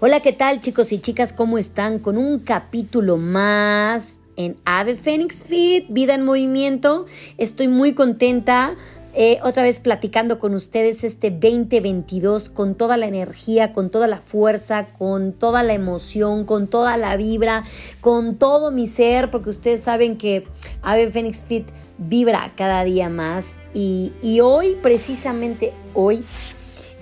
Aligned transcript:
Hola, 0.00 0.18
¿qué 0.18 0.32
tal 0.32 0.60
chicos 0.60 0.90
y 0.90 0.98
chicas? 0.98 1.32
¿Cómo 1.32 1.56
están? 1.56 2.00
Con 2.00 2.18
un 2.18 2.40
capítulo 2.40 3.16
más 3.16 4.20
en 4.36 4.56
Ave 4.64 4.96
Phoenix 4.96 5.44
Fit, 5.44 5.86
Vida 5.88 6.16
en 6.16 6.24
Movimiento. 6.24 7.06
Estoy 7.38 7.68
muy 7.68 7.94
contenta. 7.94 8.74
Eh, 9.14 9.38
otra 9.44 9.62
vez 9.62 9.78
platicando 9.78 10.40
con 10.40 10.56
ustedes 10.56 11.04
este 11.04 11.30
2022 11.30 12.50
con 12.50 12.74
toda 12.74 12.96
la 12.96 13.06
energía, 13.06 13.72
con 13.72 13.88
toda 13.88 14.08
la 14.08 14.18
fuerza, 14.18 14.88
con 14.98 15.32
toda 15.32 15.62
la 15.62 15.74
emoción, 15.74 16.44
con 16.44 16.66
toda 16.66 16.96
la 16.96 17.16
vibra, 17.16 17.62
con 18.00 18.34
todo 18.34 18.72
mi 18.72 18.88
ser, 18.88 19.30
porque 19.30 19.50
ustedes 19.50 19.80
saben 19.80 20.18
que 20.18 20.44
Ave 20.82 21.08
Phoenix 21.12 21.40
Fit 21.40 21.68
vibra 21.98 22.52
cada 22.56 22.82
día 22.82 23.08
más. 23.08 23.60
Y, 23.72 24.12
y 24.20 24.40
hoy, 24.40 24.76
precisamente 24.82 25.72
hoy, 25.94 26.24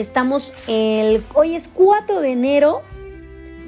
Estamos 0.03 0.53
el 0.67 1.23
hoy 1.33 1.55
es 1.55 1.69
4 1.69 2.21
de 2.23 2.33
enero 2.33 2.83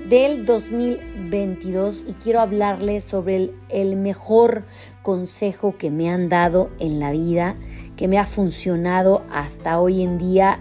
del 0.08 0.44
2022 0.44 2.02
y 2.08 2.12
quiero 2.14 2.40
hablarles 2.40 3.04
sobre 3.04 3.52
el, 3.68 3.94
mejor 3.94 4.64
consejo 5.02 5.76
que 5.78 5.92
me 5.92 6.10
han 6.10 6.28
dado 6.28 6.70
en 6.80 6.98
la 6.98 7.12
vida, 7.12 7.54
que 7.96 8.08
me 8.08 8.18
ha 8.18 8.26
funcionado 8.26 9.22
hasta 9.32 9.78
hoy 9.78 10.02
en 10.02 10.18
día 10.18 10.58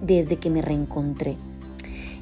desde 0.00 0.36
que 0.36 0.48
me 0.48 0.62
reencontré. 0.62 1.36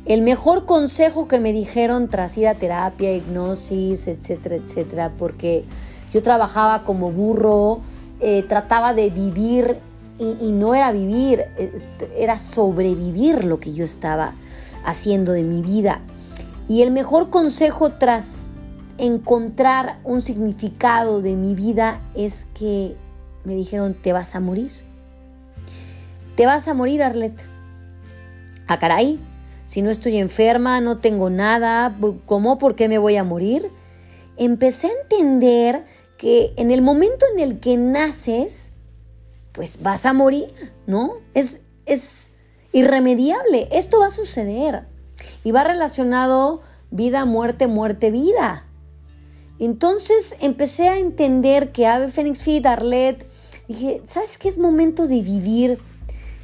El 0.05 0.23
mejor 0.23 0.67
consejo 0.67 1.29
que 1.29 1.39
me 1.39 1.53
dijeron 1.53 2.09
tras 2.09 2.37
ir 2.37 2.49
a 2.49 2.57
terapia, 2.57 3.15
hipnosis, 3.15 4.09
etcétera, 4.09 4.57
etcétera, 4.57 5.13
porque 5.17 5.65
yo 6.13 6.21
trabajaba 6.21 6.83
como 6.83 7.13
burro, 7.13 7.79
eh, 8.19 8.43
trataba 8.49 8.93
de 8.93 9.09
vivir 9.11 9.79
y, 10.19 10.53
no 10.53 10.75
era 10.75 10.91
vivir, 10.93 11.45
eh, 11.57 11.81
era 12.17 12.39
sobrevivir 12.39 13.45
lo 13.45 13.61
que 13.61 13.73
yo 13.73 13.85
estaba 13.85 14.35
haciendo 14.85 15.33
de 15.33 15.43
mi 15.43 15.63
vida. 15.63 16.01
Y 16.69 16.83
el 16.83 16.91
mejor 16.91 17.31
consejo 17.31 17.91
tras 17.91 18.51
encontrar 18.99 20.01
un 20.05 20.23
significado 20.23 21.23
de 21.23 21.35
mi 21.35 21.55
vida 21.55 22.01
es 22.15 22.47
que 22.55 22.97
me 23.45 23.55
dijeron, 23.55 23.95
te 23.95 24.13
vas 24.13 24.35
a 24.35 24.41
morir. 24.41 24.73
Te 26.37 26.47
vas 26.47 26.69
a 26.69 26.75
morir, 26.75 27.03
Arlet. 27.03 27.35
ah, 28.67 28.79
caray, 28.79 29.19
si 29.65 29.83
no 29.83 29.91
estoy 29.91 30.19
enferma, 30.19 30.81
no 30.81 30.99
tengo 30.99 31.31
nada, 31.31 31.97
¿cómo? 32.27 32.59
¿Por 32.59 32.75
qué 32.75 32.89
me 32.89 32.99
voy 32.99 33.17
a 33.17 33.25
morir? 33.25 33.71
Empecé 34.37 34.89
a 34.89 35.03
entender 35.03 35.85
que 36.17 36.53
en 36.57 36.71
el 36.71 36.83
momento 36.83 37.27
en 37.33 37.41
el 37.41 37.61
que 37.61 37.77
naces, 37.77 38.73
pues 39.59 39.83
vas 39.83 40.07
a 40.07 40.13
morir, 40.13 40.73
¿no? 40.87 41.15
Es, 41.35 41.59
es 41.85 42.31
irremediable, 42.73 43.67
esto 43.73 43.99
va 43.99 44.07
a 44.07 44.11
suceder 44.11 44.85
y 45.43 45.51
va 45.51 45.65
relacionado 45.65 46.61
vida, 46.93 47.25
muerte, 47.25 47.67
muerte, 47.67 48.13
vida. 48.13 48.67
Entonces 49.59 50.37
empecé 50.39 50.89
a 50.89 51.01
entender 51.01 51.73
que 51.73 51.89
Ave 51.89 52.07
Fénix 52.07 52.41
Fit, 52.41 52.65
Arlet, 52.67 53.27
dije, 53.67 54.01
¿sabes 54.05 54.39
qué 54.39 54.49
es 54.49 54.59
momento 54.59 55.09
de 55.09 55.23
vivir? 55.23 55.81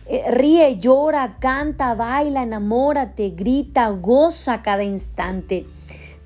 Eh, 0.06 0.24
ríe, 0.32 0.80
llora, 0.80 1.36
canta, 1.38 1.94
baila, 1.94 2.42
enamórate, 2.42 3.30
grita, 3.30 3.90
goza 3.90 4.60
cada 4.62 4.82
instante. 4.82 5.68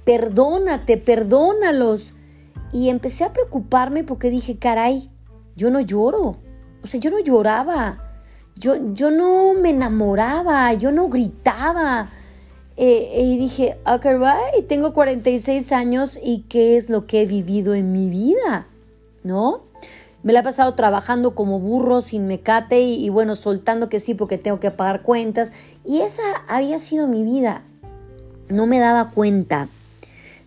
Perdónate, 0.07 0.97
perdónalos. 0.97 2.15
Y 2.73 2.89
empecé 2.89 3.25
a 3.25 3.35
preocuparme 3.35 4.05
porque 4.05 4.31
dije, 4.31 4.57
caray, 4.57 5.11
yo 5.55 5.69
no 5.69 5.81
lloro. 5.81 6.48
O 6.83 6.87
sea, 6.87 7.01
yo 7.01 7.11
no 7.11 7.19
lloraba, 7.19 7.99
yo, 8.57 8.93
yo 8.93 9.11
no 9.11 9.55
me 9.55 9.71
enamoraba, 9.71 10.73
yo 10.75 10.93
no 10.93 11.09
gritaba. 11.09 12.11
Eh, 12.77 13.23
y 13.25 13.39
dije, 13.39 13.77
ah, 13.85 13.99
caray, 13.99 14.63
tengo 14.69 14.93
46 14.93 15.73
años 15.73 16.19
y 16.23 16.45
qué 16.49 16.77
es 16.77 16.91
lo 16.91 17.07
que 17.07 17.23
he 17.23 17.27
vivido 17.27 17.75
en 17.75 17.93
mi 17.93 18.09
vida, 18.09 18.67
¿no? 19.25 19.63
Me 20.23 20.33
la 20.33 20.41
he 20.41 20.43
pasado 20.43 20.75
trabajando 20.75 21.35
como 21.35 21.59
burro 21.61 22.01
sin 22.01 22.27
mecate 22.27 22.81
y, 22.81 23.05
y 23.05 23.09
bueno, 23.09 23.35
soltando 23.35 23.89
que 23.89 24.01
sí 24.01 24.15
porque 24.15 24.39
tengo 24.39 24.61
que 24.61 24.71
pagar 24.71 25.03
cuentas. 25.03 25.53
Y 25.85 26.01
esa 26.01 26.23
había 26.49 26.79
sido 26.79 27.09
mi 27.09 27.25
vida. 27.25 27.63
No 28.49 28.67
me 28.67 28.79
daba 28.79 29.11
cuenta 29.11 29.69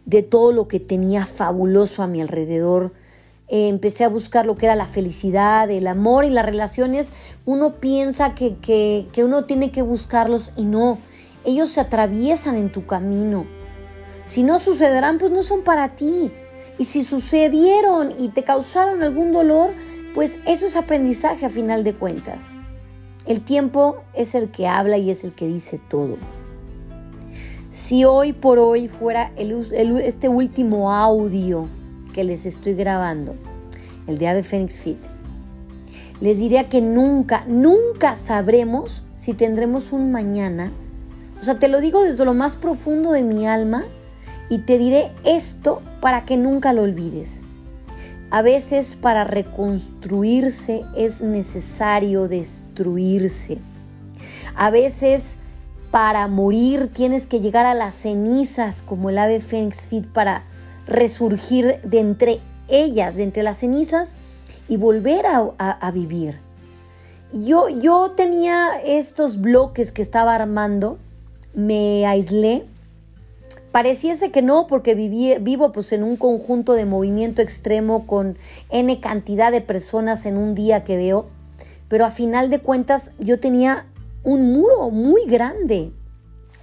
de 0.05 0.23
todo 0.23 0.51
lo 0.51 0.67
que 0.67 0.79
tenía 0.79 1.25
fabuloso 1.25 2.03
a 2.03 2.07
mi 2.07 2.21
alrededor, 2.21 2.91
eh, 3.51 3.67
empecé 3.67 4.05
a 4.05 4.09
buscar 4.09 4.45
lo 4.45 4.55
que 4.55 4.65
era 4.65 4.77
la 4.77 4.87
felicidad, 4.87 5.69
el 5.69 5.87
amor 5.87 6.23
y 6.23 6.29
las 6.29 6.45
relaciones, 6.45 7.11
uno 7.45 7.81
piensa 7.81 8.33
que, 8.33 8.55
que, 8.55 9.07
que 9.11 9.25
uno 9.25 9.43
tiene 9.43 9.71
que 9.71 9.81
buscarlos 9.81 10.53
y 10.55 10.63
no, 10.63 10.99
ellos 11.43 11.69
se 11.69 11.81
atraviesan 11.81 12.55
en 12.55 12.71
tu 12.71 12.85
camino. 12.85 13.45
Si 14.23 14.43
no 14.43 14.61
sucederán, 14.61 15.17
pues 15.17 15.33
no 15.33 15.43
son 15.43 15.65
para 15.65 15.97
ti. 15.97 16.31
Y 16.77 16.85
si 16.85 17.03
sucedieron 17.03 18.13
y 18.17 18.29
te 18.29 18.43
causaron 18.43 19.03
algún 19.03 19.33
dolor, 19.33 19.71
pues 20.15 20.39
eso 20.47 20.65
es 20.65 20.77
aprendizaje 20.77 21.45
a 21.45 21.49
final 21.49 21.83
de 21.83 21.93
cuentas. 21.93 22.53
El 23.25 23.41
tiempo 23.41 23.97
es 24.13 24.33
el 24.33 24.49
que 24.49 24.67
habla 24.67 24.97
y 24.97 25.11
es 25.11 25.25
el 25.25 25.33
que 25.33 25.47
dice 25.47 25.77
todo. 25.89 26.15
Si 27.69 28.05
hoy 28.05 28.31
por 28.31 28.59
hoy 28.59 28.87
fuera 28.87 29.33
este 29.35 30.29
último 30.29 30.93
audio 30.93 31.67
que 32.13 32.23
les 32.23 32.45
estoy 32.45 32.73
grabando, 32.73 33.35
el 34.07 34.17
de 34.17 34.27
Ave 34.27 34.43
Phoenix 34.43 34.79
Fit, 34.79 34.99
les 36.21 36.37
diría 36.37 36.69
que 36.69 36.81
nunca, 36.81 37.43
nunca 37.47 38.15
sabremos 38.15 39.03
si 39.17 39.33
tendremos 39.33 39.91
un 39.91 40.11
mañana. 40.11 40.71
O 41.39 41.43
sea, 41.43 41.57
te 41.57 41.67
lo 41.67 41.81
digo 41.81 42.03
desde 42.03 42.25
lo 42.25 42.33
más 42.33 42.55
profundo 42.55 43.11
de 43.11 43.23
mi 43.23 43.47
alma 43.47 43.83
y 44.49 44.59
te 44.59 44.77
diré 44.77 45.11
esto 45.23 45.81
para 45.99 46.25
que 46.25 46.37
nunca 46.37 46.73
lo 46.73 46.83
olvides. 46.83 47.41
A 48.29 48.41
veces 48.41 48.95
para 48.95 49.23
reconstruirse 49.23 50.83
es 50.95 51.21
necesario 51.21 52.27
destruirse. 52.27 53.57
A 54.55 54.69
veces 54.69 55.37
para 55.89 56.27
morir 56.27 56.89
tienes 56.93 57.27
que 57.27 57.41
llegar 57.41 57.65
a 57.65 57.73
las 57.73 57.95
cenizas 57.95 58.81
como 58.81 59.09
el 59.09 59.17
ave 59.17 59.41
Phoenix 59.41 59.87
Fit 59.87 60.05
para 60.05 60.43
resurgir 60.91 61.79
de 61.83 61.99
entre 61.99 62.39
ellas, 62.67 63.15
de 63.15 63.23
entre 63.23 63.43
las 63.43 63.59
cenizas 63.59 64.15
y 64.67 64.77
volver 64.77 65.25
a, 65.25 65.91
vivir. 65.91 66.39
Yo, 67.33 67.69
yo 67.69 68.11
tenía 68.11 68.71
estos 68.85 69.41
bloques 69.41 69.91
que 69.91 70.01
estaba 70.01 70.35
armando, 70.35 70.97
me 71.53 72.05
aislé. 72.05 72.65
Pareciese 73.71 74.31
que 74.31 74.41
no, 74.41 74.67
porque 74.67 74.95
viví, 74.95 75.35
vivo 75.39 75.71
pues 75.71 75.91
en 75.93 76.03
un 76.03 76.17
conjunto 76.17 76.73
de 76.73 76.85
movimiento 76.85 77.41
extremo 77.41 78.05
con 78.05 78.37
N 78.69 78.99
cantidad 78.99 79.51
de 79.51 79.61
personas 79.61 80.25
en 80.25 80.37
un 80.37 80.55
día 80.55 80.83
que 80.83 80.97
veo, 80.97 81.27
pero 81.87 82.05
a 82.05 82.11
final 82.11 82.49
de 82.49 82.59
cuentas 82.59 83.11
yo 83.17 83.39
tenía 83.39 83.85
un 84.23 84.51
muro 84.51 84.89
muy 84.89 85.25
grande 85.25 85.91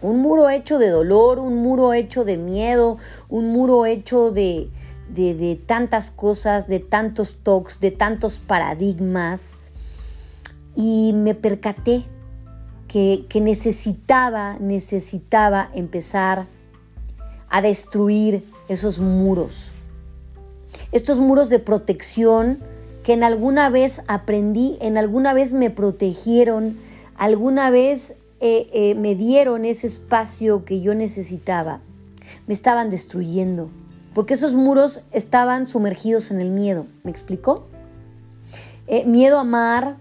un 0.00 0.20
muro 0.20 0.48
hecho 0.48 0.78
de 0.78 0.88
dolor, 0.88 1.38
un 1.38 1.56
muro 1.56 1.92
hecho 1.92 2.24
de 2.24 2.36
miedo, 2.36 2.98
un 3.28 3.52
muro 3.52 3.86
hecho 3.86 4.30
de, 4.30 4.70
de, 5.08 5.60
tantas 5.66 6.10
cosas, 6.10 6.68
de 6.68 6.78
tantos 6.78 7.36
tocs, 7.42 7.80
de 7.80 7.90
tantos 7.90 8.38
paradigmas. 8.38 9.56
Y 10.76 11.12
me 11.14 11.34
percaté 11.34 12.04
que, 12.86 13.26
que 13.28 13.40
necesitaba, 13.40 14.56
necesitaba 14.60 15.70
empezar 15.74 16.46
a 17.48 17.60
destruir 17.60 18.44
esos 18.68 19.00
muros. 19.00 19.72
Estos 20.92 21.18
muros 21.18 21.48
de 21.48 21.58
protección 21.58 22.60
que 23.02 23.14
en 23.14 23.24
alguna 23.24 23.70
vez 23.70 24.02
aprendí, 24.06 24.78
en 24.80 24.98
alguna 24.98 25.32
vez 25.32 25.54
me 25.54 25.70
protegieron, 25.70 26.78
alguna 27.16 27.70
vez 27.70 28.14
eh, 28.40 28.68
eh, 28.72 28.94
me 28.94 29.14
dieron 29.14 29.64
ese 29.64 29.88
espacio 29.88 30.64
que 30.64 30.80
yo 30.80 30.94
necesitaba, 30.94 31.80
me 32.46 32.54
estaban 32.54 32.88
destruyendo, 32.88 33.68
porque 34.14 34.34
esos 34.34 34.54
muros 34.54 35.00
estaban 35.10 35.66
sumergidos 35.66 36.30
en 36.30 36.40
el 36.40 36.50
miedo. 36.50 36.86
¿Me 37.02 37.10
explicó? 37.10 37.66
Eh, 38.86 39.04
miedo 39.04 39.38
a 39.38 39.40
amar, 39.40 39.96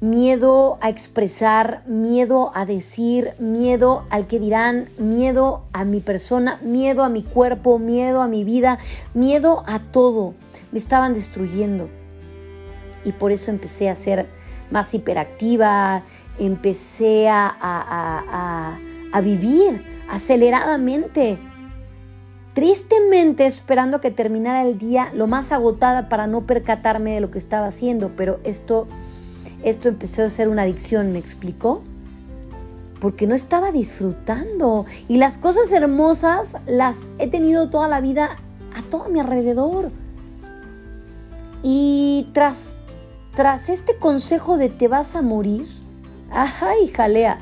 miedo 0.00 0.78
a 0.80 0.88
expresar, 0.88 1.82
miedo 1.86 2.50
a 2.54 2.66
decir, 2.66 3.34
miedo 3.38 4.04
al 4.10 4.26
que 4.26 4.40
dirán, 4.40 4.88
miedo 4.98 5.64
a 5.72 5.84
mi 5.84 6.00
persona, 6.00 6.58
miedo 6.62 7.04
a 7.04 7.08
mi 7.08 7.22
cuerpo, 7.22 7.78
miedo 7.78 8.22
a 8.22 8.28
mi 8.28 8.42
vida, 8.42 8.78
miedo 9.14 9.62
a 9.66 9.78
todo. 9.78 10.34
Me 10.72 10.78
estaban 10.78 11.14
destruyendo. 11.14 11.88
Y 13.04 13.12
por 13.12 13.32
eso 13.32 13.50
empecé 13.50 13.88
a 13.88 13.96
ser 13.96 14.26
más 14.70 14.92
hiperactiva, 14.94 16.02
empecé 16.38 17.28
a, 17.28 18.78
vivir 19.22 19.82
aceleradamente, 20.10 21.38
tristemente 22.52 23.46
esperando 23.46 24.00
que 24.00 24.10
terminara 24.10 24.62
el 24.62 24.78
día 24.78 25.10
lo 25.14 25.26
más 25.26 25.52
agotada 25.52 26.08
para 26.10 26.26
no 26.26 26.42
percatarme 26.42 27.12
de 27.12 27.20
lo 27.20 27.30
que 27.30 27.38
estaba 27.38 27.66
haciendo, 27.66 28.12
pero 28.14 28.38
esto, 28.44 28.86
esto 29.62 29.88
empezó 29.88 30.24
a 30.24 30.28
ser 30.28 30.48
una 30.48 30.62
adicción, 30.62 31.12
¿me 31.12 31.18
explicó? 31.18 31.82
porque 33.00 33.26
no 33.26 33.34
estaba 33.34 33.72
disfrutando. 33.72 34.86
Y 35.08 35.18
las 35.18 35.38
cosas 35.38 35.70
hermosas 35.72 36.56
las 36.66 37.08
he 37.18 37.28
tenido 37.28 37.70
toda 37.70 37.88
la 37.88 38.00
vida 38.00 38.36
a 38.74 38.82
todo 38.82 39.08
mi 39.08 39.20
alrededor. 39.20 39.90
Y 41.62 42.28
tras, 42.32 42.76
tras 43.34 43.68
este 43.68 43.96
consejo 43.96 44.56
de 44.56 44.68
te 44.68 44.88
vas 44.88 45.16
a 45.16 45.22
morir, 45.22 45.66
y 46.82 46.88
jalea. 46.88 47.38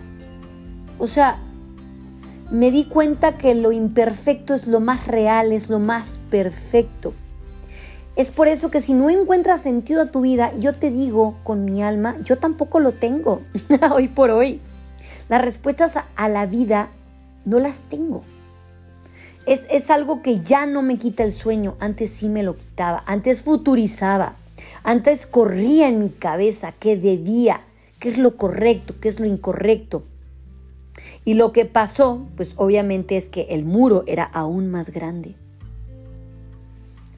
O 0.98 1.06
sea, 1.06 1.38
me 2.50 2.70
di 2.70 2.84
cuenta 2.84 3.34
que 3.34 3.54
lo 3.54 3.72
imperfecto 3.72 4.54
es 4.54 4.68
lo 4.68 4.80
más 4.80 5.06
real, 5.06 5.52
es 5.52 5.70
lo 5.70 5.78
más 5.78 6.20
perfecto. 6.30 7.14
Es 8.16 8.30
por 8.30 8.46
eso 8.46 8.70
que 8.70 8.80
si 8.80 8.94
no 8.94 9.10
encuentras 9.10 9.62
sentido 9.62 10.02
a 10.02 10.10
tu 10.12 10.20
vida, 10.20 10.52
yo 10.58 10.72
te 10.72 10.90
digo 10.90 11.36
con 11.42 11.64
mi 11.64 11.82
alma, 11.82 12.16
yo 12.22 12.38
tampoco 12.38 12.78
lo 12.78 12.92
tengo, 12.92 13.42
hoy 13.92 14.06
por 14.08 14.30
hoy. 14.30 14.60
Las 15.28 15.42
respuestas 15.42 15.94
a 16.14 16.28
la 16.28 16.46
vida 16.46 16.90
no 17.44 17.58
las 17.58 17.84
tengo. 17.84 18.22
Es, 19.46 19.66
es, 19.68 19.90
algo 19.90 20.22
que 20.22 20.40
ya 20.40 20.64
no 20.64 20.80
me 20.80 20.96
quita 20.96 21.22
el 21.24 21.32
sueño, 21.32 21.76
antes 21.80 22.10
sí 22.10 22.28
me 22.28 22.42
lo 22.42 22.56
quitaba, 22.56 23.02
antes 23.04 23.42
futurizaba, 23.42 24.36
antes 24.84 25.26
corría 25.26 25.88
en 25.88 25.98
mi 25.98 26.08
cabeza 26.08 26.72
qué 26.72 26.96
debía, 26.96 27.60
qué 28.04 28.10
es 28.10 28.18
lo 28.18 28.36
correcto, 28.36 28.96
qué 29.00 29.08
es 29.08 29.18
lo 29.18 29.24
incorrecto. 29.24 30.04
Y 31.24 31.32
lo 31.32 31.52
que 31.52 31.64
pasó, 31.64 32.28
pues 32.36 32.52
obviamente 32.56 33.16
es 33.16 33.30
que 33.30 33.46
el 33.48 33.64
muro 33.64 34.04
era 34.06 34.24
aún 34.24 34.70
más 34.70 34.90
grande. 34.90 35.36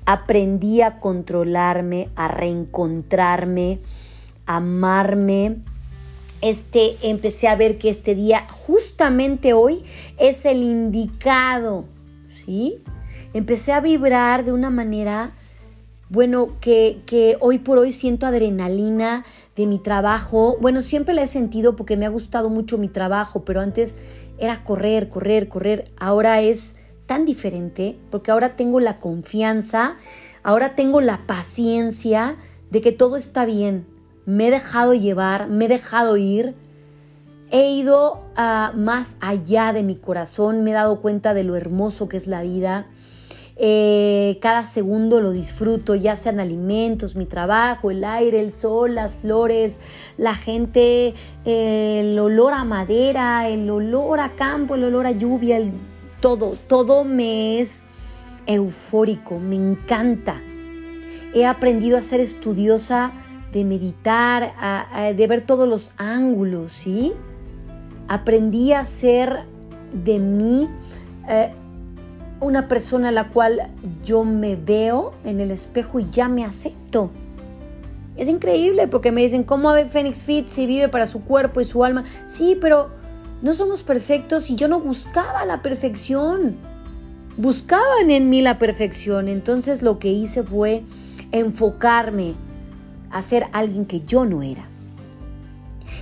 Aprendí 0.04 0.82
a 0.82 1.00
controlarme, 1.00 2.08
a 2.14 2.28
reencontrarme, 2.28 3.80
a 4.46 4.58
amarme. 4.58 5.56
Este, 6.40 6.98
empecé 7.02 7.48
a 7.48 7.56
ver 7.56 7.78
que 7.78 7.88
este 7.88 8.14
día, 8.14 8.46
justamente 8.48 9.54
hoy, 9.54 9.82
es 10.18 10.44
el 10.44 10.62
indicado, 10.62 11.86
¿sí? 12.32 12.80
Empecé 13.34 13.72
a 13.72 13.80
vibrar 13.80 14.44
de 14.44 14.52
una 14.52 14.70
manera, 14.70 15.32
bueno, 16.08 16.56
que, 16.60 17.36
hoy 17.40 17.58
por 17.58 17.78
hoy 17.78 17.92
siento 17.92 18.26
adrenalina, 18.26 19.24
de 19.56 19.66
mi 19.66 19.78
trabajo. 19.78 20.56
Bueno, 20.60 20.80
siempre 20.82 21.14
la 21.14 21.22
he 21.22 21.26
sentido 21.26 21.76
porque 21.76 21.96
me 21.96 22.06
ha 22.06 22.10
gustado 22.10 22.50
mucho 22.50 22.78
mi 22.78 22.88
trabajo, 22.88 23.44
pero 23.44 23.60
antes 23.60 23.94
era 24.38 24.62
correr, 24.62 25.08
correr, 25.08 25.48
correr. 25.48 25.90
Ahora 25.96 26.40
es 26.42 26.74
tan 27.06 27.24
diferente 27.24 27.98
porque 28.10 28.30
ahora 28.30 28.54
tengo 28.54 28.80
la 28.80 28.98
confianza, 28.98 29.96
ahora 30.42 30.74
tengo 30.74 31.00
la 31.00 31.26
paciencia 31.26 32.36
de 32.70 32.80
que 32.80 32.92
todo 32.92 33.16
está 33.16 33.44
bien. 33.44 33.86
Me 34.26 34.48
he 34.48 34.50
dejado 34.50 34.94
llevar, 34.94 35.48
me 35.48 35.64
he 35.64 35.68
dejado 35.68 36.16
ir. 36.16 36.54
He 37.50 37.70
ido 37.70 38.22
a 38.36 38.72
más 38.76 39.16
allá 39.20 39.72
de 39.72 39.82
mi 39.82 39.96
corazón, 39.96 40.64
me 40.64 40.72
he 40.72 40.74
dado 40.74 41.00
cuenta 41.00 41.32
de 41.32 41.44
lo 41.44 41.56
hermoso 41.56 42.08
que 42.08 42.16
es 42.16 42.26
la 42.26 42.42
vida 42.42 42.86
eh, 43.58 44.38
cada 44.42 44.64
segundo 44.64 45.20
lo 45.22 45.30
disfruto, 45.30 45.94
ya 45.94 46.14
sean 46.14 46.40
alimentos, 46.40 47.16
mi 47.16 47.24
trabajo, 47.24 47.90
el 47.90 48.04
aire, 48.04 48.40
el 48.40 48.52
sol, 48.52 48.94
las 48.94 49.14
flores, 49.14 49.78
la 50.18 50.34
gente, 50.34 51.14
el 51.44 52.18
olor 52.18 52.52
a 52.52 52.64
madera, 52.64 53.48
el 53.48 53.68
olor 53.70 54.20
a 54.20 54.36
campo, 54.36 54.74
el 54.74 54.84
olor 54.84 55.06
a 55.06 55.12
lluvia, 55.12 55.58
todo, 56.20 56.54
todo 56.68 57.04
me 57.04 57.58
es 57.60 57.82
eufórico, 58.46 59.38
me 59.38 59.56
encanta. 59.56 60.40
He 61.34 61.46
aprendido 61.46 61.96
a 61.96 62.02
ser 62.02 62.20
estudiosa 62.20 63.12
de 63.52 63.64
meditar, 63.64 64.52
de 65.14 65.26
ver 65.26 65.46
todos 65.46 65.68
los 65.68 65.92
ángulos, 65.96 66.72
¿sí? 66.72 67.14
Aprendí 68.08 68.72
a 68.72 68.84
ser 68.84 69.44
de 69.92 70.18
mí 70.18 70.68
eh, 71.28 71.52
una 72.40 72.68
persona 72.68 73.08
a 73.08 73.12
la 73.12 73.28
cual 73.28 73.70
yo 74.04 74.24
me 74.24 74.56
veo 74.56 75.14
en 75.24 75.40
el 75.40 75.50
espejo 75.50 76.00
y 76.00 76.08
ya 76.10 76.28
me 76.28 76.44
acepto. 76.44 77.10
Es 78.16 78.28
increíble 78.28 78.88
porque 78.88 79.12
me 79.12 79.22
dicen, 79.22 79.44
¿cómo 79.44 79.70
Ave 79.70 79.86
Fénix 79.86 80.24
Fit 80.24 80.48
si 80.48 80.66
vive 80.66 80.88
para 80.88 81.06
su 81.06 81.22
cuerpo 81.22 81.60
y 81.60 81.64
su 81.64 81.84
alma? 81.84 82.04
Sí, 82.26 82.56
pero 82.60 82.90
no 83.42 83.52
somos 83.52 83.82
perfectos 83.82 84.50
y 84.50 84.56
yo 84.56 84.68
no 84.68 84.80
buscaba 84.80 85.44
la 85.44 85.62
perfección. 85.62 86.56
Buscaban 87.36 88.10
en 88.10 88.30
mí 88.30 88.40
la 88.40 88.58
perfección. 88.58 89.28
Entonces 89.28 89.82
lo 89.82 89.98
que 89.98 90.08
hice 90.08 90.42
fue 90.42 90.82
enfocarme 91.32 92.34
a 93.10 93.20
ser 93.20 93.46
alguien 93.52 93.84
que 93.84 94.00
yo 94.00 94.24
no 94.24 94.42
era. 94.42 94.68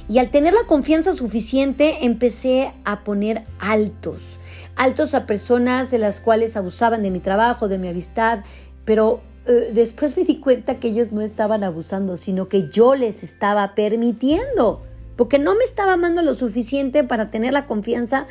Y 0.09 0.19
al 0.19 0.31
tener 0.31 0.53
la 0.53 0.67
confianza 0.67 1.13
suficiente 1.13 2.05
empecé 2.05 2.73
a 2.85 3.05
poner 3.05 3.43
altos, 3.59 4.39
altos 4.77 5.15
a 5.15 5.25
personas 5.25 5.91
de 5.91 5.99
las 5.99 6.21
cuales 6.21 6.57
abusaban 6.57 7.03
de 7.03 7.11
mi 7.11 7.21
trabajo, 7.21 7.69
de 7.69 7.79
mi 7.79 7.89
amistad, 7.89 8.41
pero 8.85 9.23
eh, 9.47 9.71
después 9.73 10.17
me 10.17 10.25
di 10.25 10.41
cuenta 10.41 10.79
que 10.79 10.89
ellos 10.89 11.11
no 11.11 11.23
estaban 11.23 11.65
abusando, 11.65 12.19
sino 12.19 12.49
que 12.49 12.69
yo 12.69 12.95
les 12.95 13.23
estaba 13.23 13.75
permitiendo, 13.75 14.83
porque 15.17 15.39
no 15.39 15.55
me 15.55 15.65
estaba 15.65 15.95
amando 15.95 16.21
lo 16.21 16.35
suficiente 16.35 17.03
para 17.03 17.31
tener 17.31 17.55
la 17.55 17.67
confianza 17.67 18.27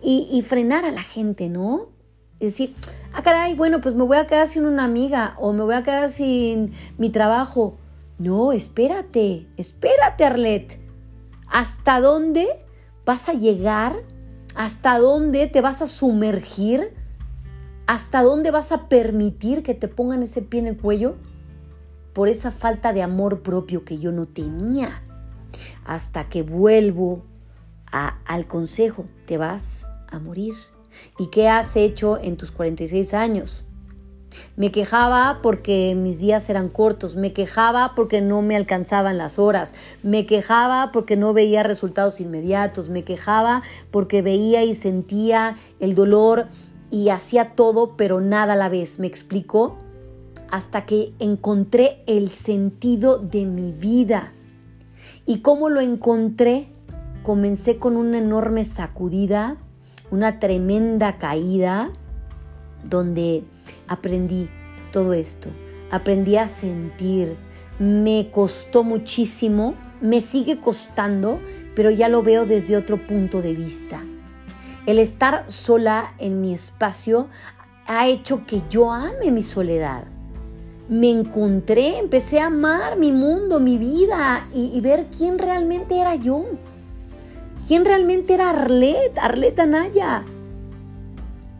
y, 0.00 0.42
frenar 0.42 0.84
a 0.84 0.92
la 0.92 1.02
gente, 1.02 1.48
¿no? 1.48 1.88
Decir, 2.38 2.72
ah, 3.12 3.22
caray, 3.22 3.54
bueno, 3.54 3.80
pues 3.80 3.96
me 3.96 4.04
voy 4.04 4.16
a 4.16 4.28
quedar 4.28 4.46
sin 4.46 4.64
una 4.64 4.84
amiga 4.84 5.34
o 5.38 5.52
me 5.52 5.64
voy 5.64 5.74
a 5.74 5.82
quedar 5.82 6.08
sin 6.08 6.72
mi 6.98 7.10
trabajo. 7.10 7.76
No, 8.18 8.52
espérate, 8.52 9.48
espérate, 9.56 10.24
Arlet. 10.24 10.87
¿Hasta 11.50 12.00
dónde 12.00 12.46
vas 13.04 13.28
a 13.28 13.32
llegar? 13.32 13.96
¿Hasta 14.54 14.98
dónde 14.98 15.46
te 15.46 15.60
vas 15.60 15.82
a 15.82 15.86
sumergir? 15.86 16.94
¿Hasta 17.86 18.22
dónde 18.22 18.50
vas 18.50 18.72
a 18.72 18.88
permitir 18.88 19.62
que 19.62 19.74
te 19.74 19.88
pongan 19.88 20.22
ese 20.22 20.42
pie 20.42 20.60
en 20.60 20.66
el 20.66 20.76
cuello? 20.76 21.16
Por 22.12 22.28
esa 22.28 22.50
falta 22.50 22.92
de 22.92 23.02
amor 23.02 23.42
propio 23.42 23.84
que 23.84 23.98
yo 23.98 24.12
no 24.12 24.26
tenía. 24.26 25.02
Hasta 25.84 26.28
que 26.28 26.42
vuelvo 26.42 27.24
al 27.90 28.46
consejo, 28.46 29.06
te 29.26 29.38
vas 29.38 29.86
a 30.08 30.18
morir. 30.18 30.54
¿Y 31.18 31.28
qué 31.28 31.48
has 31.48 31.76
hecho 31.76 32.18
en 32.18 32.36
tus 32.36 32.50
46 32.50 33.14
años? 33.14 33.64
Me 34.56 34.72
quejaba 34.72 35.40
porque 35.42 35.94
mis 35.96 36.18
días 36.18 36.48
eran 36.50 36.68
cortos, 36.68 37.16
me 37.16 37.32
quejaba 37.32 37.92
porque 37.94 38.20
no 38.20 38.42
me 38.42 38.56
alcanzaban 38.56 39.18
las 39.18 39.38
horas, 39.38 39.74
me 40.02 40.26
quejaba 40.26 40.90
porque 40.92 41.16
no 41.16 41.32
veía 41.32 41.62
resultados 41.62 42.20
inmediatos, 42.20 42.88
me 42.88 43.04
quejaba 43.04 43.62
porque 43.90 44.22
veía 44.22 44.64
y 44.64 44.74
sentía 44.74 45.56
el 45.80 45.94
dolor 45.94 46.46
y 46.90 47.10
hacía 47.10 47.54
todo, 47.54 47.96
pero 47.96 48.20
nada 48.20 48.54
a 48.54 48.56
la 48.56 48.68
vez. 48.68 48.98
¿Me 48.98 49.06
explicó? 49.06 49.78
Hasta 50.50 50.86
que 50.86 51.12
encontré 51.18 52.02
el 52.06 52.28
sentido 52.28 53.18
de 53.18 53.44
mi 53.44 53.72
vida. 53.72 54.32
¿Y 55.26 55.40
cómo 55.40 55.68
lo 55.68 55.80
encontré? 55.80 56.68
Comencé 57.22 57.76
con 57.76 57.96
una 57.96 58.18
enorme 58.18 58.64
sacudida, 58.64 59.58
una 60.10 60.38
tremenda 60.38 61.18
caída, 61.18 61.90
donde 62.84 63.44
aprendí 63.88 64.48
todo 64.92 65.12
esto, 65.12 65.48
aprendí 65.90 66.36
a 66.36 66.48
sentir, 66.48 67.36
me 67.78 68.30
costó 68.30 68.84
muchísimo, 68.84 69.74
me 70.00 70.20
sigue 70.20 70.58
costando, 70.58 71.38
pero 71.74 71.90
ya 71.90 72.08
lo 72.08 72.22
veo 72.22 72.46
desde 72.46 72.76
otro 72.76 72.96
punto 73.06 73.42
de 73.42 73.54
vista. 73.54 74.02
El 74.86 74.98
estar 74.98 75.44
sola 75.50 76.14
en 76.18 76.40
mi 76.40 76.54
espacio 76.54 77.28
ha 77.86 78.06
hecho 78.06 78.46
que 78.46 78.62
yo 78.70 78.90
ame 78.90 79.30
mi 79.30 79.42
soledad. 79.42 80.04
Me 80.88 81.10
encontré, 81.10 81.98
empecé 81.98 82.40
a 82.40 82.46
amar 82.46 82.98
mi 82.98 83.12
mundo, 83.12 83.60
mi 83.60 83.76
vida 83.76 84.48
y, 84.54 84.80
ver 84.80 85.08
quién 85.16 85.38
realmente 85.38 85.98
era 85.98 86.14
yo. 86.14 86.46
¿Quién 87.66 87.84
realmente 87.84 88.34
era 88.34 88.50
Arlet, 88.50 89.18
Arlet 89.18 89.58
Anaya? 89.60 90.24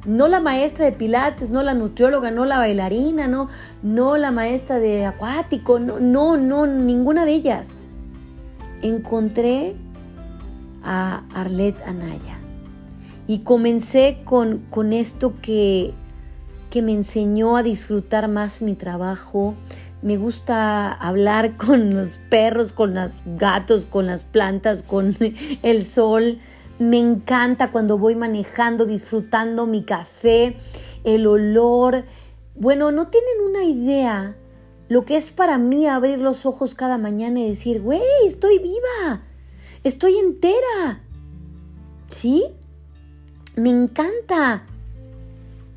No 0.08 0.26
la 0.26 0.40
maestra 0.40 0.86
de 0.86 0.92
pilates, 0.92 1.50
no 1.50 1.62
la 1.62 1.74
nutrióloga, 1.74 2.30
no 2.30 2.46
la 2.46 2.58
bailarina, 2.58 3.28
no, 3.28 3.48
no 3.82 4.16
la 4.16 4.30
maestra 4.30 4.78
de 4.78 5.04
acuático, 5.04 5.78
no, 5.78 6.36
no, 6.36 6.66
ninguna 6.66 7.26
de 7.26 7.32
ellas. 7.32 7.76
Encontré 8.82 9.76
a 10.82 11.24
Arlet 11.34 11.76
Anaya 11.86 12.38
y 13.26 13.40
comencé 13.40 14.22
con, 14.24 14.64
con 14.70 14.94
esto 14.94 15.34
que, 15.42 15.92
que 16.70 16.80
me 16.80 16.92
enseñó 16.92 17.58
a 17.58 17.62
disfrutar 17.62 18.28
más 18.28 18.62
mi 18.62 18.74
trabajo. 18.74 19.54
Me 20.00 20.16
gusta 20.16 20.90
hablar 20.90 21.56
con 21.58 21.94
los 21.94 22.18
perros, 22.30 22.72
con 22.72 22.94
los 22.94 23.12
gatos, 23.26 23.84
con 23.84 24.06
las 24.06 24.24
plantas, 24.24 24.82
con 24.82 25.14
el 25.62 25.84
sol. 25.84 26.38
Me 26.78 26.98
encanta 26.98 27.72
cuando 27.72 27.98
voy 27.98 28.14
manejando, 28.14 28.86
disfrutando 28.86 29.66
mi 29.66 29.82
café, 29.82 30.56
el 31.04 31.26
olor. 31.26 32.04
Bueno, 32.54 32.92
no 32.92 33.08
tienen 33.08 33.40
una 33.44 33.64
idea 33.64 34.36
lo 34.88 35.04
que 35.04 35.16
es 35.16 35.32
para 35.32 35.58
mí 35.58 35.86
abrir 35.86 36.18
los 36.18 36.46
ojos 36.46 36.74
cada 36.74 36.96
mañana 36.96 37.40
y 37.40 37.48
decir, 37.48 37.82
güey, 37.82 38.00
estoy 38.26 38.58
viva, 38.58 39.22
estoy 39.84 40.16
entera. 40.16 41.02
¿Sí? 42.06 42.44
Me 43.54 43.68
encanta. 43.68 44.64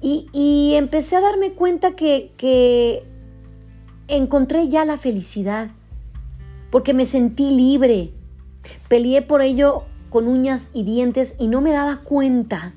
Y, 0.03 0.73
empecé 0.75 1.17
a 1.17 1.21
darme 1.21 1.51
cuenta 1.51 1.95
que, 1.95 2.31
que 2.35 3.03
encontré 4.07 4.67
ya 4.67 4.83
la 4.83 4.97
felicidad, 4.97 5.71
porque 6.71 6.93
me 6.93 7.05
sentí 7.05 7.51
libre. 7.51 8.13
Peleé 8.87 9.21
por 9.21 9.41
ello 9.41 9.83
con 10.11 10.27
uñas 10.27 10.69
y 10.73 10.83
dientes 10.83 11.35
y 11.39 11.47
no 11.47 11.61
me 11.61 11.71
daba 11.71 12.01
cuenta 12.03 12.75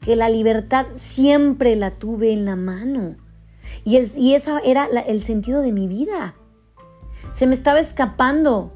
que 0.00 0.16
la 0.16 0.30
libertad 0.30 0.86
siempre 0.94 1.76
la 1.76 1.98
tuve 1.98 2.32
en 2.32 2.46
la 2.46 2.56
mano. 2.56 3.16
Y, 3.84 3.96
es, 3.96 4.16
y 4.16 4.34
ese 4.34 4.52
era 4.64 4.86
el 4.86 5.20
sentido 5.20 5.60
de 5.60 5.72
mi 5.72 5.88
vida. 5.88 6.34
Se 7.32 7.46
me 7.46 7.52
estaba 7.52 7.80
escapando. 7.80 8.72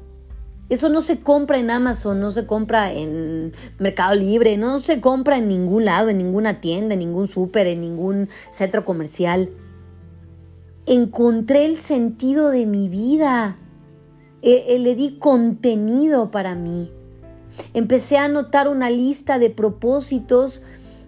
Eso 0.69 0.89
no 0.89 1.01
se 1.01 1.21
compra 1.21 1.59
en 1.59 1.71
Amazon, 1.71 2.19
no 2.19 2.29
se 2.29 2.45
compra 2.45 2.91
en 2.91 3.53
Mercado 3.79 4.15
Libre, 4.15 4.57
no 4.57 4.79
se 4.79 5.01
compra 5.01 5.37
en 5.37 5.47
ningún 5.47 5.85
lado, 5.85 6.09
en 6.09 6.17
ninguna 6.17 6.61
tienda, 6.61 6.93
en 6.93 6.99
ningún 6.99 7.27
súper, 7.27 7.67
en 7.67 7.81
ningún 7.81 8.29
centro 8.51 8.83
comercial. 8.83 9.49
Encontré 10.85 11.65
el 11.65 11.77
sentido 11.77 12.49
de 12.49 12.65
mi 12.65 12.89
vida. 12.89 13.57
E, 14.41 14.75
e, 14.75 14.79
le 14.79 14.93
di 14.95 15.19
contenido 15.19 16.31
para 16.31 16.53
mí. 16.53 16.91
Empecé 17.73 18.17
a 18.17 18.25
anotar 18.25 18.67
una 18.67 18.89
lista 18.89 19.39
de 19.39 19.49
propósitos 19.49 20.61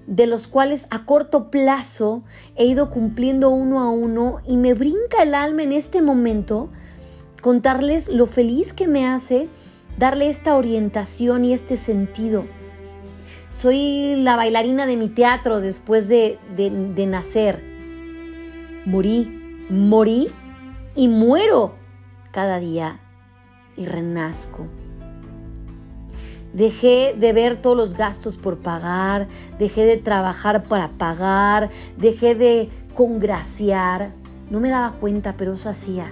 de 0.08 0.28
los 0.28 0.48
cuales 0.48 0.88
a 0.92 1.06
corto 1.06 1.50
plazo 1.50 2.24
he 2.56 2.66
ido 2.66 2.90
cumpliendo 2.90 3.50
uno 3.50 3.82
a 3.82 3.90
uno 3.90 4.42
y 4.46 4.58
me 4.58 4.74
brinca 4.74 5.24
el 5.24 5.34
alma 5.34 5.64
en 5.64 5.72
este 5.72 6.02
momento 6.02 6.70
contarles 7.42 8.10
lo 8.10 8.28
feliz 8.28 8.74
que 8.74 8.88
me 8.88 9.08
hace 9.08 9.50
darle 9.98 10.30
esta 10.30 10.56
orientación 10.56 11.46
y 11.46 11.54
este 11.54 11.78
sentido. 11.78 12.46
Soy 13.52 14.16
la 14.18 14.36
bailarina 14.36 14.86
de 14.86 14.98
mi 14.98 15.10
teatro 15.10 15.62
después 15.62 16.08
de, 16.10 16.38
de, 16.56 17.06
nacer. 17.06 17.64
Morí, 18.86 19.66
morí 19.70 20.30
y 20.96 21.08
muero 21.08 21.76
cada 22.32 22.60
día 22.60 23.00
y 23.78 23.86
renazco. 23.86 24.68
Dejé 26.56 27.14
de 27.20 27.34
ver 27.34 27.62
todos 27.62 27.76
los 27.76 27.96
gastos 27.96 28.38
por 28.38 28.60
pagar, 28.60 29.28
dejé 29.60 29.84
de 29.84 29.98
trabajar 29.98 30.64
para 30.64 30.88
pagar, 30.88 31.70
dejé 31.98 32.34
de 32.34 32.70
congraciar. 32.94 34.14
No 34.50 34.62
me 34.62 34.70
daba 34.70 34.94
cuenta, 34.94 35.36
pero 35.36 35.52
eso 35.52 35.68
hacía. 35.68 36.06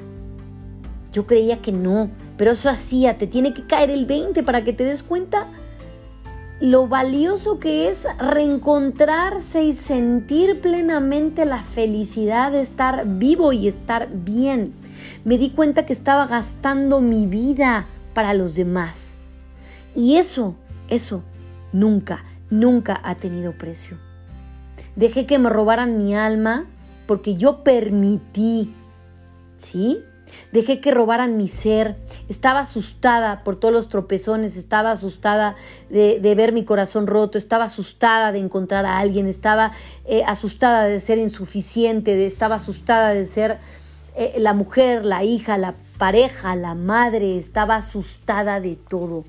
Yo 1.14 1.26
creía 1.26 1.62
que 1.62 1.72
no, 1.72 2.10
pero 2.36 2.52
eso 2.52 2.70
hacía, 2.70 3.18
te 3.18 3.26
tiene 3.26 3.54
que 3.54 3.66
caer 3.66 3.90
el 3.90 4.06
20 4.06 4.44
para 4.44 4.66
que 4.66 4.74
te 4.74 4.84
des 4.84 5.02
cuenta 5.02 5.48
lo 6.60 6.90
valioso 6.90 7.58
que 7.60 7.88
es 7.88 8.06
reencontrarse 8.20 9.64
y 9.64 9.76
sentir 9.76 10.60
plenamente 10.60 11.46
la 11.46 11.64
felicidad 11.64 12.52
de 12.52 12.60
estar 12.60 13.06
vivo 13.06 13.54
y 13.54 13.70
estar 13.70 14.10
bien. 14.12 14.74
Me 15.24 15.38
di 15.38 15.52
cuenta 15.52 15.86
que 15.86 15.94
estaba 15.94 16.28
gastando 16.28 17.00
mi 17.00 17.28
vida 17.28 17.86
para 18.14 18.34
los 18.34 18.56
demás. 18.56 19.16
Y 19.96 20.18
eso, 20.18 20.56
eso, 20.90 21.24
nunca, 21.72 22.24
nunca 22.50 23.00
ha 23.04 23.16
tenido 23.16 23.54
precio. 23.58 23.98
Dejé 24.96 25.26
que 25.26 25.40
me 25.40 25.50
robaran 25.50 25.98
mi 25.98 26.16
alma 26.16 26.68
porque 27.08 27.36
yo 27.36 27.64
permití, 27.64 28.74
¿sí? 29.58 30.04
Dejé 30.52 30.80
que 30.80 30.92
robaran 30.92 31.38
mi 31.38 31.48
ser. 31.48 31.98
Estaba 32.30 32.62
asustada 32.62 33.44
por 33.44 33.56
todos 33.56 33.74
los 33.74 33.90
tropezones, 33.90 34.58
estaba 34.58 34.92
asustada 34.92 35.56
de, 35.90 36.20
ver 36.36 36.54
mi 36.54 36.64
corazón 36.64 37.08
roto, 37.08 37.38
estaba 37.38 37.66
asustada 37.66 38.32
de 38.32 38.40
encontrar 38.40 38.86
a 38.86 39.00
alguien, 39.00 39.28
estaba 39.28 39.72
eh, 40.06 40.24
asustada 40.26 40.86
de 40.86 41.00
ser 41.00 41.18
insuficiente, 41.18 42.26
estaba 42.26 42.56
asustada 42.56 43.10
de 43.10 43.26
ser 43.26 43.60
eh, 44.16 44.36
la 44.38 44.54
mujer, 44.54 45.06
la 45.06 45.24
hija, 45.24 45.58
la 45.58 45.76
pareja, 45.98 46.56
la 46.56 46.76
madre, 46.76 47.38
estaba 47.38 47.76
asustada 47.76 48.60
de 48.60 48.76
todo. 48.76 49.26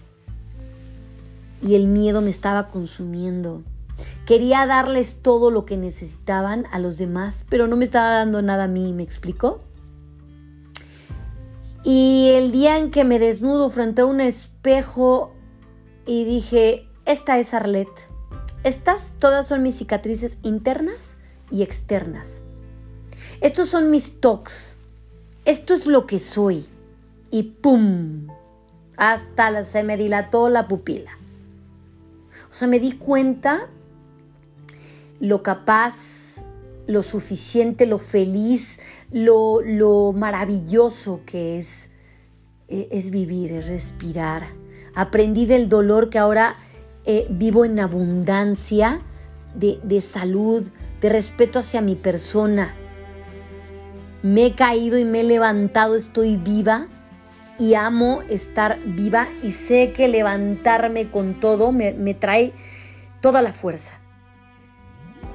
Y 1.64 1.75
el 1.75 1.88
miedo 1.88 2.21
me 2.21 2.30
estaba 2.30 2.68
consumiendo. 2.68 3.62
Quería 4.26 4.66
darles 4.66 5.16
todo 5.23 5.50
lo 5.50 5.64
que 5.64 5.76
necesitaban 5.76 6.66
a 6.71 6.78
los 6.78 6.99
demás, 6.99 7.44
pero 7.49 7.66
no 7.66 7.76
me 7.76 7.85
estaba 7.85 8.11
dando 8.11 8.42
nada 8.42 8.64
a 8.64 8.68
mí, 8.68 8.92
¿me 8.92 9.02
explico? 9.02 9.61
Y 11.83 12.30
el 12.35 12.52
día 12.52 12.78
en 12.78 12.90
que 12.90 13.04
me 13.04 13.18
desnudo 13.18 13.68
frente 13.71 14.02
a 14.02 14.06
un 14.06 14.21
espejo 14.21 15.33
y 16.06 16.25
dije, 16.25 16.87
esta 17.04 17.38
es 17.38 17.52
Arlette. 17.52 18.09
Estas 18.62 19.14
todas 19.18 19.47
son 19.47 19.62
mis 19.62 19.76
cicatrices 19.76 20.38
internas 20.42 21.18
y 21.50 21.62
externas. 21.62 22.40
Estos 23.42 23.68
son 23.68 23.90
mis 23.90 24.21
tocs. 24.21 24.76
Esto 25.44 25.75
es 25.75 25.87
lo 25.87 26.06
que 26.06 26.18
soy. 26.18 26.64
Y 27.30 27.42
¡pum! 27.42 28.28
Hasta 28.97 29.66
se 29.66 29.83
me 29.83 29.99
dilató 29.99 30.49
la 30.49 30.66
pupila. 30.66 31.18
O 32.54 32.56
sea, 32.56 32.68
me 32.68 32.78
di 32.78 32.92
cuenta 32.92 33.66
lo 35.18 35.42
capaz, 35.42 36.44
lo 36.87 37.02
suficiente, 37.02 37.84
lo 37.84 37.99
feliz, 37.99 38.78
lo, 39.11 40.12
maravilloso 40.12 41.23
que 41.26 41.58
es, 41.58 41.90
e, 42.68 42.87
es 42.92 43.11
vivir, 43.11 43.50
es 43.50 43.66
respirar. 43.66 44.44
Aprendí 44.94 45.46
del 45.46 45.68
dolor 45.68 46.11
que 46.11 46.20
ahora 46.20 46.54
eh, 47.04 47.26
vivo 47.28 47.64
en 47.64 47.80
abundancia 47.80 49.00
de, 49.56 49.80
de 49.82 50.00
salud, 50.00 50.62
de 51.00 51.08
respeto 51.08 51.58
hacia 51.58 51.80
mi 51.80 51.96
persona. 51.96 52.73
Me 54.23 54.46
he 54.46 54.54
caído 54.54 54.96
y 54.96 55.04
me 55.04 55.23
he 55.23 55.25
levantado, 55.25 55.96
estoy 55.96 56.37
viva 56.37 56.87
y 57.58 57.75
amo 57.75 58.23
estar 58.28 58.78
viva 58.84 59.28
y 59.42 59.52
sé 59.52 59.92
que 59.92 60.08
levantarme 60.08 61.11
con 61.11 61.34
todo 61.34 61.73
me, 61.73 61.92
trae 62.14 62.52
toda 63.20 63.42
la 63.42 63.52
fuerza. 63.52 63.92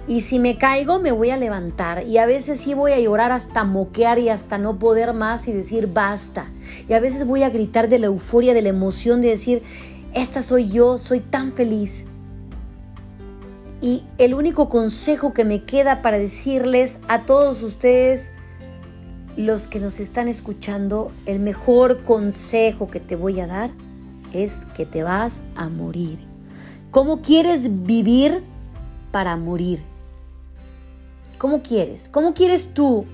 Y 0.08 0.22
si 0.22 0.40
me 0.40 0.58
caigo, 0.58 1.00
me 1.00 1.12
voy 1.12 1.30
a 1.30 1.38
levantar. 1.38 2.08
Y 2.08 2.18
a 2.18 2.26
veces 2.26 2.60
sí 2.60 2.74
voy 2.74 2.94
a 2.94 3.00
llorar 3.00 3.32
hasta 3.32 3.64
moquear 3.64 4.18
y 4.18 4.30
hasta 4.30 4.58
no 4.58 4.80
poder 4.80 5.14
más 5.14 5.48
y 5.48 5.54
decir 5.54 5.88
basta. 5.88 6.52
Y 6.88 6.94
a 6.94 7.00
veces 7.00 7.28
voy 7.28 7.44
a 7.44 7.50
gritar 7.50 7.90
de 7.90 8.00
la 8.00 8.08
euforia, 8.08 8.56
de 8.56 8.64
la 8.64 8.70
emoción, 8.70 9.22
de 9.22 9.30
decir, 9.30 9.62
esta 10.14 10.42
soy 10.42 10.70
yo, 10.70 10.98
soy 10.98 11.20
tan 11.20 11.54
feliz. 11.54 12.06
Y 13.82 14.04
el 14.18 14.34
único 14.34 14.68
consejo 14.68 15.34
que 15.34 15.46
me 15.46 15.64
queda 15.64 16.02
para 16.02 16.18
decirles 16.18 16.98
a 17.08 17.22
todos 17.22 17.62
ustedes, 17.62 18.32
los 19.40 19.70
que 19.70 19.80
nos 19.80 20.02
están 20.02 20.28
escuchando, 20.28 21.14
el 21.26 21.40
mejor 21.40 22.04
consejo 22.04 22.90
que 22.90 23.00
te 23.00 23.16
voy 23.16 23.40
a 23.40 23.48
dar 23.48 23.70
es 24.34 24.66
que 24.76 24.86
te 24.86 25.02
vas 25.02 25.42
a 25.56 25.70
morir. 25.70 26.20
¿Cómo 26.92 27.22
quieres 27.22 27.84
vivir 27.86 28.44
para 29.12 29.38
morir? 29.38 29.80
¿Cómo 31.38 31.62
quieres? 31.62 32.10
¿Cómo 32.10 32.34
quieres 32.34 32.74
tú? 32.74 33.06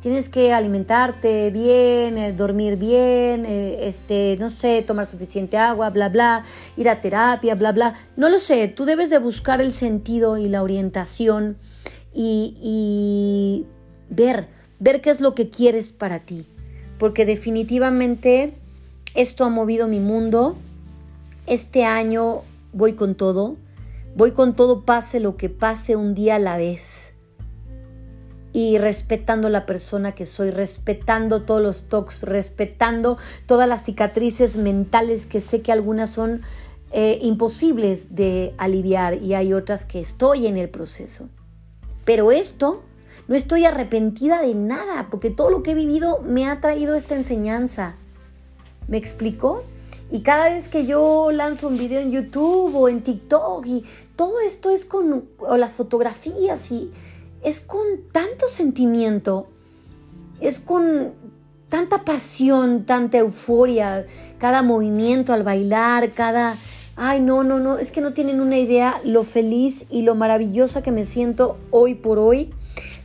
Tienes 0.00 0.28
que 0.28 0.52
alimentarte 0.52 1.52
bien, 1.52 2.18
eh, 2.18 2.32
dormir 2.32 2.76
bien, 2.76 3.46
eh, 3.46 3.86
este, 3.86 4.36
no 4.40 4.50
sé, 4.50 4.82
tomar 4.82 5.06
suficiente 5.06 5.56
agua, 5.56 5.90
bla, 5.90 6.08
bla, 6.08 6.44
ir 6.76 6.88
a 6.88 7.00
terapia, 7.00 7.54
bla, 7.54 7.70
bla. 7.70 7.94
No 8.16 8.28
lo 8.28 8.38
sé, 8.38 8.66
tú 8.66 8.86
debes 8.86 9.08
de 9.08 9.18
buscar 9.18 9.60
el 9.60 9.72
sentido 9.72 10.36
y 10.36 10.48
la 10.48 10.64
orientación 10.64 11.58
y, 12.12 12.54
y 12.60 13.66
ver, 14.10 14.48
ver 14.84 15.00
qué 15.00 15.08
es 15.08 15.22
lo 15.22 15.34
que 15.34 15.48
quieres 15.48 15.92
para 15.92 16.20
ti. 16.20 16.46
Porque 16.98 17.24
definitivamente 17.24 18.52
esto 19.14 19.44
ha 19.44 19.48
movido 19.48 19.88
mi 19.88 19.98
mundo. 19.98 20.56
Este 21.46 21.84
año 21.84 22.42
voy 22.74 22.92
con 22.92 23.14
todo. 23.14 23.56
Voy 24.14 24.32
con 24.32 24.54
todo, 24.54 24.82
pase 24.82 25.20
lo 25.20 25.36
que 25.36 25.48
pase 25.48 25.96
un 25.96 26.14
día 26.14 26.36
a 26.36 26.38
la 26.38 26.56
vez 26.56 27.14
y 28.52 28.78
respetando 28.78 29.48
la 29.48 29.66
persona 29.66 30.12
que 30.12 30.26
soy, 30.26 30.50
respetando 30.50 31.42
todos 31.42 31.60
los 31.60 31.88
tocs, 31.88 32.22
respetando 32.22 33.18
todas 33.46 33.68
las 33.68 33.84
cicatrices 33.84 34.56
mentales 34.56 35.26
que 35.26 35.40
sé 35.40 35.62
que 35.62 35.72
algunas 35.72 36.10
son 36.10 36.42
eh, 36.92 37.18
imposibles 37.20 38.14
de 38.14 38.54
aliviar 38.56 39.20
y 39.20 39.34
hay 39.34 39.52
otras 39.52 39.84
que 39.84 39.98
estoy 39.98 40.46
en 40.46 40.56
el 40.56 40.68
proceso. 40.68 41.28
Pero 42.04 42.30
esto 42.30 42.84
no 43.28 43.34
estoy 43.34 43.64
arrepentida 43.64 44.40
de 44.40 44.54
nada 44.54 45.08
porque 45.10 45.30
todo 45.30 45.50
lo 45.50 45.62
que 45.62 45.72
he 45.72 45.74
vivido 45.74 46.20
me 46.22 46.46
ha 46.46 46.60
traído 46.60 46.94
esta 46.94 47.14
enseñanza. 47.14 47.96
¿Me 48.86 48.96
explico? 48.96 49.64
Y 50.10 50.20
cada 50.20 50.50
vez 50.50 50.68
que 50.68 50.86
yo 50.86 51.32
lanzo 51.32 51.68
un 51.68 51.78
video 51.78 52.00
en 52.00 52.10
YouTube 52.10 52.74
o 52.74 52.88
en 52.88 53.00
TikTok 53.00 53.66
y 53.66 53.84
todo 54.16 54.40
esto 54.40 54.70
es 54.70 54.84
con 54.84 55.24
las 55.56 55.72
fotografías 55.72 56.70
y 56.70 56.90
es 57.42 57.60
con 57.60 57.84
tanto 58.12 58.48
sentimiento, 58.48 59.48
es 60.40 60.60
con 60.60 61.12
tanta 61.68 62.04
pasión, 62.04 62.84
tanta 62.84 63.18
euforia, 63.18 64.06
cada 64.38 64.62
movimiento 64.62 65.32
al 65.32 65.42
bailar, 65.42 66.12
cada 66.12 66.56
Ay, 66.96 67.20
no, 67.20 67.42
no, 67.42 67.58
no, 67.58 67.78
es 67.78 67.90
que 67.90 68.00
no 68.00 68.12
tienen 68.12 68.40
una 68.40 68.56
idea 68.56 69.00
lo 69.04 69.24
feliz 69.24 69.84
y 69.90 70.02
lo 70.02 70.14
maravillosa 70.14 70.80
que 70.80 70.92
me 70.92 71.04
siento 71.04 71.56
hoy 71.72 71.96
por 71.96 72.20
hoy, 72.20 72.54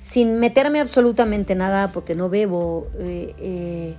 sin 0.10 0.40
meterme 0.40 0.80
absolutamente 0.80 1.54
nada, 1.54 1.92
porque 1.92 2.16
no 2.16 2.30
bebo, 2.30 2.88
eh, 2.98 3.36
eh, 3.38 3.96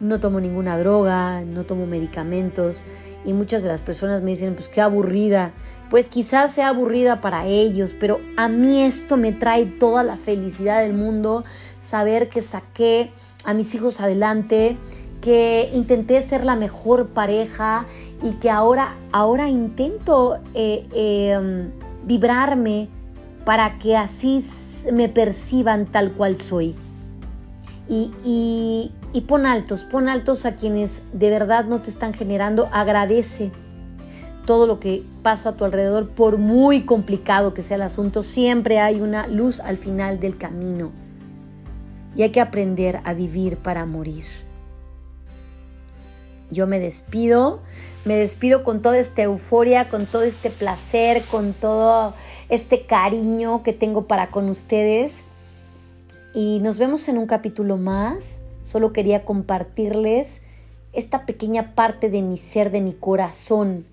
no 0.00 0.18
tomo 0.18 0.40
ninguna 0.40 0.76
droga, 0.76 1.42
no 1.42 1.62
tomo 1.62 1.86
medicamentos, 1.86 2.82
y 3.24 3.32
muchas 3.32 3.62
de 3.62 3.68
las 3.68 3.80
personas 3.80 4.20
me 4.20 4.30
dicen, 4.30 4.56
pues 4.56 4.68
qué 4.68 4.80
aburrida, 4.80 5.52
pues 5.90 6.08
quizás 6.08 6.52
sea 6.52 6.70
aburrida 6.70 7.20
para 7.20 7.46
ellos, 7.46 7.94
pero 8.00 8.18
a 8.36 8.48
mí 8.48 8.82
esto 8.82 9.16
me 9.16 9.30
trae 9.30 9.66
toda 9.66 10.02
la 10.02 10.16
felicidad 10.16 10.80
del 10.80 10.92
mundo, 10.92 11.44
saber 11.78 12.30
que 12.30 12.42
saqué 12.42 13.12
a 13.44 13.54
mis 13.54 13.72
hijos 13.76 14.00
adelante, 14.00 14.76
que 15.20 15.70
intenté 15.72 16.20
ser 16.22 16.44
la 16.44 16.56
mejor 16.56 17.10
pareja 17.10 17.86
y 18.24 18.32
que 18.40 18.50
ahora, 18.50 18.96
ahora 19.12 19.48
intento 19.48 20.40
eh, 20.54 20.84
em, 20.92 21.70
vibrarme 22.02 22.88
para 23.48 23.78
que 23.78 23.96
así 23.96 24.44
me 24.92 25.08
perciban 25.08 25.86
tal 25.86 26.12
cual 26.12 26.36
soy. 26.36 26.74
Y, 27.88 28.12
y, 29.14 29.20
pon 29.22 29.46
altos, 29.46 29.84
pon 29.84 30.10
altos 30.10 30.44
a 30.44 30.54
quienes 30.54 31.02
de 31.14 31.30
verdad 31.30 31.64
no 31.64 31.80
te 31.80 31.88
están 31.88 32.12
generando, 32.12 32.68
agradece 32.72 33.50
todo 34.44 34.66
lo 34.66 34.78
que 34.80 35.02
pasa 35.22 35.48
a 35.48 35.52
tu 35.56 35.64
alrededor, 35.64 36.10
por 36.10 36.36
muy 36.36 36.82
complicado 36.82 37.54
que 37.54 37.62
sea 37.62 37.76
el 37.76 37.82
asunto, 37.84 38.22
siempre 38.22 38.80
hay 38.80 39.00
una 39.00 39.26
luz 39.28 39.60
al 39.60 39.78
final 39.78 40.20
del 40.20 40.36
camino. 40.36 40.92
Y 42.14 42.24
hay 42.24 42.32
que 42.32 42.42
aprender 42.42 43.00
a 43.04 43.14
vivir 43.14 43.56
para 43.56 43.86
morir. 43.86 44.26
Yo 46.50 46.66
me 46.66 46.78
despido, 46.78 47.60
me 48.04 48.16
despido 48.16 48.64
con 48.64 48.80
toda 48.80 48.98
esta 48.98 49.22
euforia, 49.22 49.90
con 49.90 50.06
todo 50.06 50.22
este 50.22 50.50
placer, 50.50 51.22
con 51.30 51.52
todo 51.52 52.14
este 52.48 52.86
cariño 52.86 53.62
que 53.62 53.72
tengo 53.72 54.06
para 54.06 54.30
con 54.30 54.48
ustedes. 54.48 55.22
Y 56.34 56.60
nos 56.60 56.78
vemos 56.78 57.06
en 57.08 57.18
un 57.18 57.26
capítulo 57.26 57.76
más. 57.76 58.40
Solo 58.62 58.92
quería 58.92 59.24
compartirles 59.24 60.40
esta 60.92 61.26
pequeña 61.26 61.74
parte 61.74 62.10
de 62.10 62.22
mi 62.22 62.36
ser, 62.36 62.70
de 62.70 62.80
mi 62.80 62.92
corazón, 62.92 63.86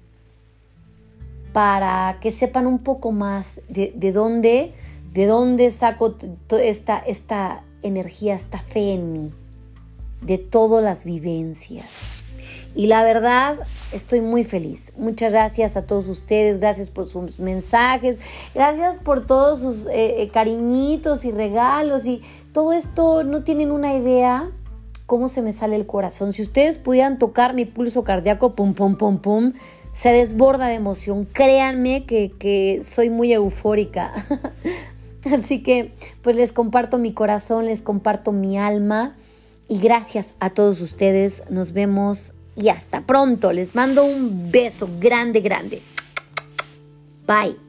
para 1.54 2.18
que 2.22 2.32
sepan 2.32 2.68
un 2.68 2.80
poco 2.80 3.12
más 3.12 3.62
de, 3.70 4.12
dónde, 4.12 4.74
de 5.14 5.26
dónde 5.26 5.72
saco 5.72 6.16
esta, 6.52 6.98
esta 7.00 7.64
energía, 7.82 8.36
esta 8.36 8.60
fe 8.60 8.94
en 8.94 9.14
mí, 9.14 9.34
de 10.22 10.38
todas 10.38 10.84
las 10.84 11.06
vivencias. 11.06 12.25
Y 12.76 12.88
la 12.88 13.04
verdad, 13.04 13.60
estoy 13.94 14.20
muy 14.20 14.44
feliz. 14.44 14.92
Muchas 14.98 15.32
gracias 15.32 15.78
a 15.78 15.84
todos 15.84 16.10
ustedes, 16.10 16.60
gracias 16.60 16.92
por 16.92 17.08
sus 17.08 17.40
mensajes, 17.40 18.18
gracias 18.54 18.98
por 18.98 19.26
todos 19.26 19.62
sus 19.62 19.86
eh, 19.88 20.22
eh, 20.22 20.30
cariñitos 20.32 21.24
y 21.24 21.32
regalos 21.32 22.06
y 22.06 22.22
todo 22.52 22.74
esto, 22.74 23.24
no 23.24 23.44
tienen 23.44 23.72
una 23.72 23.96
idea 23.96 24.52
cómo 25.06 25.28
se 25.28 25.42
me 25.42 25.54
sale 25.54 25.76
el 25.76 25.86
corazón. 25.86 26.34
Si 26.34 26.42
ustedes 26.42 26.78
pudieran 26.78 27.18
tocar 27.18 27.54
mi 27.54 27.66
pulso 27.66 28.04
cardíaco, 28.04 28.56
pum, 28.56 28.74
pum, 28.74 28.98
pum, 28.98 29.20
pum, 29.20 29.54
se 29.92 30.10
desborda 30.10 30.68
de 30.68 30.76
emoción. 30.76 31.26
Créanme 31.26 32.06
que, 32.06 32.34
que 32.38 32.82
soy 32.84 33.10
muy 33.10 33.32
eufórica. 33.32 34.12
Así 35.34 35.64
que 35.64 35.94
pues 36.22 36.36
les 36.36 36.52
comparto 36.52 36.98
mi 36.98 37.14
corazón, 37.14 37.66
les 37.66 37.82
comparto 37.82 38.32
mi 38.32 38.58
alma 38.58 39.16
y 39.68 39.80
gracias 39.80 40.36
a 40.40 40.52
todos 40.52 40.82
ustedes. 40.82 41.44
Nos 41.50 41.72
vemos 41.72 42.34
y 42.56 42.70
hasta 42.70 43.02
pronto. 43.02 43.52
Les 43.52 43.76
mando 43.76 44.06
un 44.06 44.52
beso 44.52 44.88
grande, 45.00 45.42
grande. 45.42 45.82
Bye. 47.28 47.65